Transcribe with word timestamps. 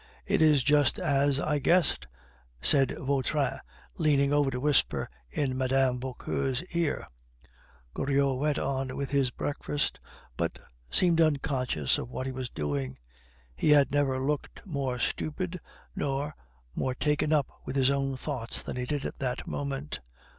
"It 0.25 0.41
is 0.41 0.63
just 0.63 0.97
as 0.97 1.39
I 1.39 1.59
guessed," 1.59 2.07
said 2.59 2.97
Vautrin, 2.97 3.59
leaning 3.99 4.33
over 4.33 4.49
to 4.49 4.59
whisper 4.59 5.07
in 5.29 5.55
Mme. 5.55 5.99
Vauquer's 5.99 6.63
ear. 6.73 7.05
Goriot 7.93 8.39
went 8.39 8.57
on 8.57 8.97
with 8.97 9.11
his 9.11 9.29
breakfast, 9.29 9.99
but 10.35 10.57
seemed 10.89 11.21
unconscious 11.21 11.99
of 11.99 12.09
what 12.09 12.25
he 12.25 12.31
was 12.31 12.49
doing. 12.49 12.97
He 13.55 13.69
had 13.69 13.91
never 13.91 14.17
looked 14.19 14.65
more 14.65 14.97
stupid 14.97 15.59
nor 15.95 16.33
more 16.73 16.95
taken 16.95 17.31
up 17.31 17.61
with 17.63 17.75
his 17.75 17.91
own 17.91 18.17
thoughts 18.17 18.63
than 18.63 18.77
he 18.77 18.85
did 18.85 19.05
at 19.05 19.19
that 19.19 19.45
moment. 19.45 19.99